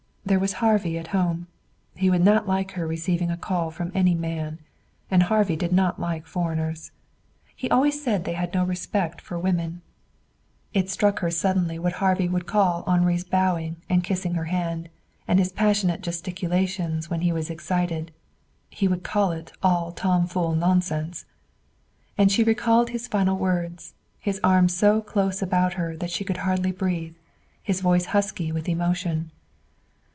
There 0.23 0.39
was 0.39 0.53
Harvey 0.53 0.97
at 0.97 1.07
home. 1.07 1.47
He 1.93 2.09
would 2.09 2.23
not 2.23 2.47
like 2.47 2.73
her 2.73 2.87
receiving 2.87 3.29
a 3.29 3.35
call 3.35 3.69
from 3.69 3.91
any 3.93 4.13
man. 4.13 4.59
And 5.09 5.23
Harvey 5.23 5.57
did 5.57 5.73
not 5.73 5.99
like 5.99 6.25
foreigners. 6.25 6.91
He 7.53 7.69
always 7.69 8.01
said 8.01 8.23
they 8.23 8.33
had 8.35 8.53
no 8.53 8.63
respect 8.63 9.19
for 9.19 9.37
women. 9.37 9.81
It 10.73 10.89
struck 10.89 11.19
her 11.19 11.31
suddenly 11.31 11.77
what 11.77 11.93
Harvey 11.93 12.29
would 12.29 12.45
call 12.45 12.85
Henri's 12.87 13.25
bowing 13.25 13.77
and 13.89 13.99
his 14.05 14.07
kissing 14.07 14.35
her 14.35 14.45
hand, 14.45 14.87
and 15.27 15.37
his 15.37 15.51
passionate 15.51 16.01
gesticulations 16.01 17.09
when 17.09 17.21
he 17.21 17.33
was 17.33 17.49
excited. 17.49 18.13
He 18.69 18.87
would 18.87 19.03
call 19.03 19.33
it 19.33 19.51
all 19.61 19.91
tomfool 19.91 20.55
nonsense. 20.55 21.25
And 22.17 22.31
she 22.31 22.41
recalled 22.43 22.91
his 22.91 23.05
final 23.07 23.37
words, 23.37 23.95
his 24.17 24.39
arms 24.45 24.77
so 24.77 25.01
close 25.01 25.41
about 25.41 25.73
her 25.73 25.97
that 25.97 26.11
she 26.11 26.23
could 26.23 26.37
hardly 26.37 26.71
breathe, 26.71 27.15
his 27.61 27.81
voice 27.81 28.05
husky 28.15 28.49
with 28.51 28.69
emotion. 28.69 29.31